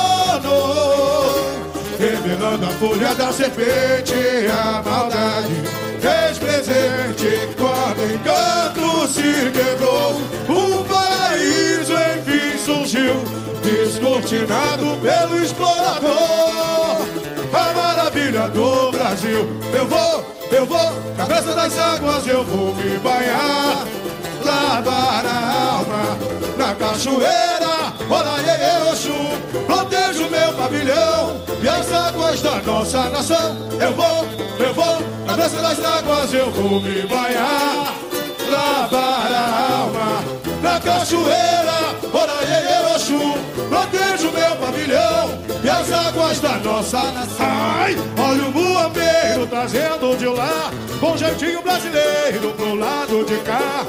Revelando 1.98 2.64
a 2.64 2.70
folha 2.70 3.12
da 3.14 3.32
serpente, 3.32 4.14
a 4.52 4.82
maldade 4.88 5.62
fez 6.00 6.38
presente. 6.38 7.48
Quando 7.56 8.14
encanto 8.14 9.08
se 9.08 9.50
quebrou, 9.50 10.20
o 10.48 10.84
paraíso 10.84 11.92
enfim 11.92 12.56
surgiu, 12.56 13.16
descortinado 13.64 14.96
pelo 15.02 15.42
explorador. 15.42 17.19
Maravilha 18.10 18.48
do 18.48 18.90
Brasil, 18.90 19.48
eu 19.72 19.86
vou, 19.86 20.24
eu 20.50 20.66
vou, 20.66 20.92
cabeça 21.16 21.54
das 21.54 21.78
águas, 21.78 22.26
eu 22.26 22.42
vou 22.42 22.74
me 22.74 22.98
banhar. 22.98 23.86
Lavar 24.44 25.24
a 25.24 25.74
alma 25.76 26.18
na 26.58 26.74
cachoeira, 26.74 27.94
Olaiê, 28.10 28.90
Oxum, 28.90 29.64
protejo 29.64 30.28
meu 30.28 30.52
pavilhão 30.54 31.40
e 31.62 31.68
as 31.68 31.92
águas 31.92 32.42
da 32.42 32.56
nossa 32.62 33.10
nação. 33.10 33.56
Eu 33.80 33.92
vou, 33.92 34.26
eu 34.58 34.74
vou, 34.74 34.98
cabeça 35.28 35.62
das 35.62 35.78
águas, 35.84 36.34
eu 36.34 36.50
vou 36.50 36.80
me 36.80 37.02
banhar. 37.02 37.94
Lavar 38.50 39.32
a 39.32 39.82
alma 39.82 40.24
na 40.60 40.80
cachoeira, 40.80 41.94
Olaiê, 42.12 42.92
Oxum, 42.92 43.34
protejo 43.68 44.32
meu 44.32 44.56
pavilhão 44.56 45.49
da 46.38 46.58
nossa 46.58 47.02
nação. 47.10 47.46
Olha 48.18 48.44
o 48.44 48.52
muambeiro 48.52 49.46
trazendo 49.48 50.16
de 50.16 50.26
lá, 50.26 50.70
com 51.00 51.16
jeitinho 51.16 51.60
brasileiro 51.62 52.52
pro 52.56 52.74
lado 52.76 53.24
de 53.24 53.36
cá. 53.38 53.84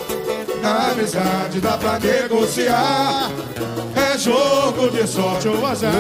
Na 0.62 0.92
amizade 0.92 1.60
dá 1.60 1.78
pra 1.78 2.00
negociar. 2.00 3.30
É 3.96 4.18
jogo 4.18 4.90
de 4.90 5.08
sorte 5.08 5.48
ou 5.48 5.66
azar. 5.66 5.92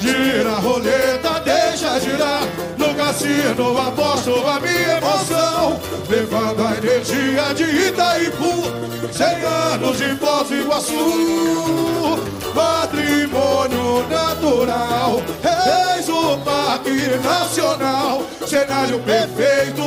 Gira 0.00 0.52
a 0.52 0.60
roleta, 0.60 1.40
deixa 1.40 2.00
girar. 2.00 2.42
No 2.78 2.94
cassino 2.94 3.78
aposto 3.78 4.32
a 4.46 4.60
minha 4.60 4.98
emoção. 4.98 5.80
Levando 6.08 6.66
a 6.66 6.76
energia 6.76 7.54
de 7.54 7.64
Itaipu. 7.88 8.62
Cem 9.12 9.42
anos 9.42 9.98
de 9.98 10.16
Foz 10.16 10.50
Iguaçu. 10.50 12.45
Patrimônio 12.56 14.08
natural. 14.08 15.20
Eis 15.94 16.08
o 16.08 16.38
Parque 16.38 17.18
Nacional. 17.22 18.22
Cenário 18.46 18.98
perfeito 19.00 19.82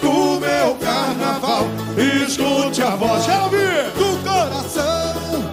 do 0.00 0.38
meu 0.38 0.76
carnaval. 0.76 1.66
Escute 1.96 2.80
a 2.80 2.94
voz, 2.94 3.26
quero 3.26 3.42
ouvir, 3.42 3.90
do 3.96 4.22
coração 4.22 5.50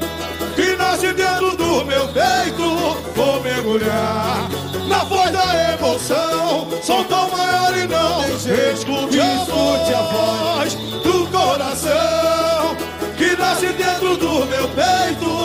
que 0.55 0.75
nasce 0.75 1.11
dentro 1.11 1.57
do 1.57 1.85
meu 1.85 2.07
peito. 2.09 2.97
Vou 3.15 3.41
mergulhar 3.41 4.47
na 4.87 5.03
voz 5.05 5.31
da 5.31 5.73
emoção. 5.73 6.67
Som 6.83 7.03
tão 7.05 7.31
maior 7.31 7.75
e 7.75 7.87
não 7.87 8.23
escute 8.29 9.19
a 9.19 10.01
voz 10.03 10.75
do 10.75 11.27
coração 11.31 12.75
que 13.17 13.35
nasce 13.35 13.69
dentro 13.69 14.15
do 14.17 14.45
meu 14.45 14.67
peito. 14.69 15.38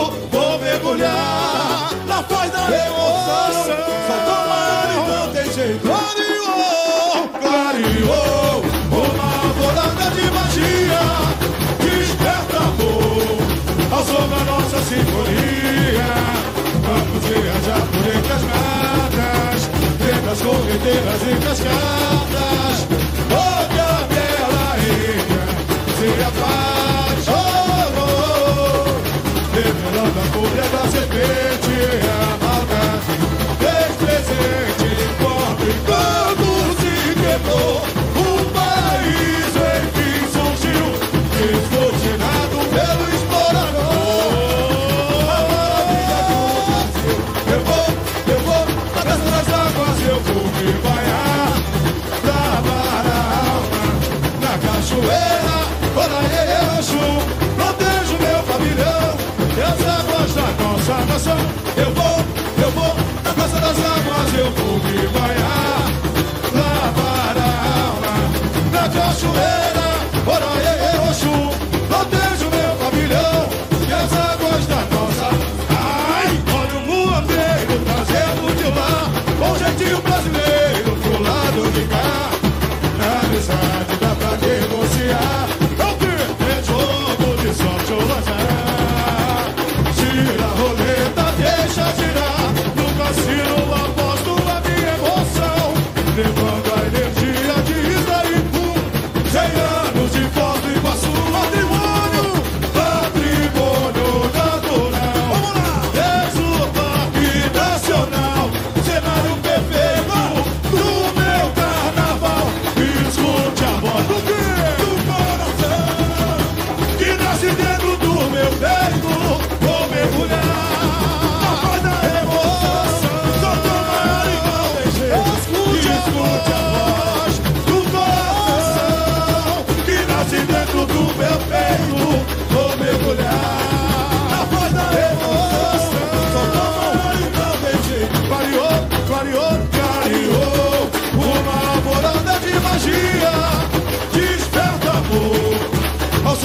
Na 2.07 2.21
voz 2.23 2.51
da 2.51 2.63
emoção. 2.87 3.77
Som 4.07 4.19
tão 4.25 4.43
maior 4.49 4.87
e 4.91 4.97
não 5.11 5.27
tem 5.33 5.53
jeito. 5.53 5.83
Clareou, 5.87 7.29
clareou, 7.41 8.65
uma 8.91 9.27
alvorada 9.43 10.07
de 10.11 10.25
magia. 10.31 11.05
Desperta 11.81 12.57
amor 12.57 13.39
ao 13.93 14.03
som 14.05 14.29
da 14.29 14.41
nossa 14.45 14.79
sinfonia. 14.83 16.11
Vamos 16.87 17.23
viajar 17.25 17.83
por 17.93 18.07
entre 18.17 18.33
as 18.33 18.43
matas, 18.43 19.61
dentro 19.99 20.23
das 20.23 20.41
corredeiras 20.41 21.23
e 21.23 21.35
cascadas. 21.45 22.77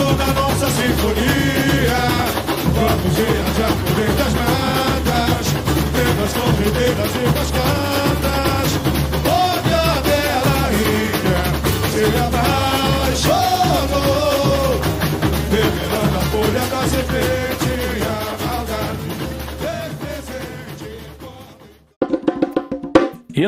Som 0.10 0.16
da 0.16 0.28
nossa 0.34 0.70
sinfonia. 0.70 2.00
Vamos 2.74 3.16
viajar 3.16 3.72
por 3.86 4.00
entre 4.04 4.24
as 4.24 4.34
matas, 4.34 5.48
dentro 5.94 6.22
das 6.22 6.34
corredeiras 6.34 7.12
e 7.16 7.34
cascadas. 7.34 7.49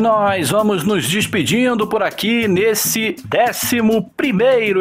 Nós 0.02 0.50
vamos 0.50 0.84
nos 0.84 1.08
despedindo 1.08 1.86
por 1.86 2.02
aqui 2.02 2.48
nesse 2.48 3.16
11 3.32 3.78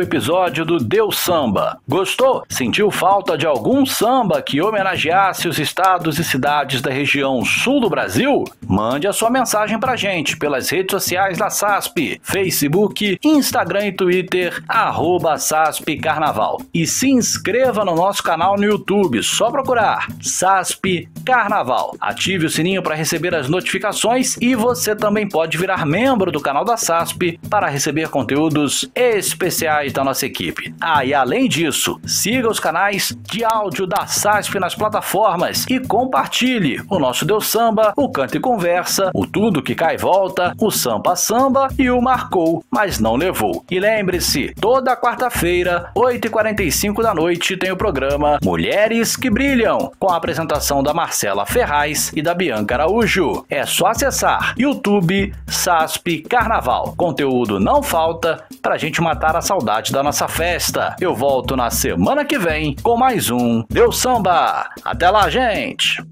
episódio 0.01 0.65
do 0.65 0.79
Deus 0.79 1.19
Samba. 1.19 1.79
Gostou? 1.87 2.43
Sentiu 2.49 2.91
falta 2.91 3.37
de 3.37 3.47
algum 3.47 3.85
samba 3.85 4.41
que 4.41 4.63
homenageasse 4.63 5.47
os 5.47 5.59
estados 5.59 6.19
e 6.19 6.25
cidades 6.25 6.81
da 6.81 6.91
região 6.91 7.45
sul 7.45 7.81
do 7.81 7.91
Brasil? 7.91 8.45
Mande 8.67 9.07
a 9.07 9.13
sua 9.13 9.29
mensagem 9.29 9.79
pra 9.79 9.95
gente 9.95 10.39
pelas 10.39 10.71
redes 10.71 10.93
sociais 10.93 11.37
da 11.37 11.51
SASP, 11.51 12.19
Facebook, 12.23 13.19
Instagram 13.23 13.89
e 13.89 13.93
Twitter, 13.93 14.65
arroba 14.67 15.37
SASP 15.37 15.99
Carnaval. 15.99 16.63
E 16.73 16.87
se 16.87 17.11
inscreva 17.11 17.85
no 17.85 17.95
nosso 17.95 18.23
canal 18.23 18.57
no 18.57 18.65
YouTube, 18.65 19.23
só 19.23 19.51
procurar 19.51 20.09
SASP 20.23 21.11
Carnaval. 21.27 21.95
Ative 22.01 22.47
o 22.47 22.51
sininho 22.51 22.83
para 22.83 22.95
receber 22.95 23.35
as 23.35 23.51
notificações 23.51 24.39
e 24.41 24.55
você 24.55 24.97
também 24.97 25.10
pode 25.29 25.57
virar 25.59 25.87
membro 25.87 26.31
do 26.33 26.41
canal 26.41 26.65
da 26.65 26.77
SASP 26.77 27.39
para 27.49 27.69
receber 27.69 28.09
conteúdos 28.09 28.91
especiais 28.95 29.93
da 29.93 30.05
nossa 30.05 30.27
equipe. 30.27 30.75
Ah, 30.81 31.05
e 31.05 31.15
além 31.15 31.49
disso, 31.49 32.01
siga 32.07 32.49
os 32.49 32.61
canais 32.61 33.17
de 33.23 33.45
áudio 33.45 33.87
da 33.87 34.07
SASP 34.07 34.59
nas 34.59 34.75
plataformas 34.75 35.67
e 35.69 35.81
compartilhe 35.81 36.83
o 36.89 36.99
nosso 36.99 37.25
Deus 37.25 37.47
Samba, 37.49 37.93
o 37.97 38.09
Canto 38.09 38.37
e 38.37 38.41
Conversa, 38.41 39.11
o 39.15 39.27
Tudo 39.27 39.63
que 39.63 39.75
Cai 39.75 39.95
e 39.95 39.99
Volta, 39.99 40.55
o 40.61 40.71
Sampa 40.71 41.17
Samba 41.17 41.69
e 41.79 41.91
o 41.91 42.01
Marcou, 42.01 42.65
mas 42.71 42.99
não 42.99 43.17
levou. 43.17 43.65
E 43.71 43.81
lembre-se, 43.81 44.53
toda 44.61 44.97
quarta-feira, 44.97 45.91
8h45 45.97 47.03
da 47.03 47.15
noite, 47.15 47.57
tem 47.57 47.73
o 47.73 47.77
programa 47.77 48.39
Mulheres 48.43 49.17
que 49.17 49.31
Brilham, 49.31 49.91
com 49.99 50.11
a 50.11 50.17
apresentação 50.17 50.83
da 50.83 50.95
Marcela 50.95 51.47
Ferraz 51.47 52.13
e 52.15 52.23
da 52.23 52.35
Bianca 52.35 52.75
Araújo. 52.75 53.45
É 53.49 53.65
só 53.67 53.87
acessar 53.87 54.55
YouTube 54.59 55.00
SASP 55.47 56.23
Carnaval. 56.29 56.95
Conteúdo 56.97 57.59
não 57.59 57.83
falta 57.83 58.45
pra 58.63 58.79
gente 58.79 59.01
matar 59.01 59.37
a 59.37 59.41
saudade 59.41 59.93
da 59.93 60.03
nossa 60.03 60.29
festa. 60.29 60.95
Eu 61.01 61.15
volto 61.15 61.57
na 61.57 61.71
semana 61.71 62.25
que 62.25 62.39
vem 62.39 62.77
com 62.83 62.97
mais 62.97 63.31
um 63.31 63.65
Deus 63.69 63.99
Samba. 63.99 64.69
Até 64.85 65.11
lá, 65.11 65.29
gente! 65.29 66.03